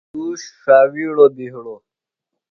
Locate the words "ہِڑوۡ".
1.53-1.81